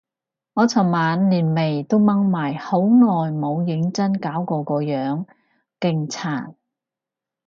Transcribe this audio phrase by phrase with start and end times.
[0.55, 5.27] 我尋晚連眉都掹埋，好耐冇認真搞過個樣，
[5.79, 6.55] 勁殘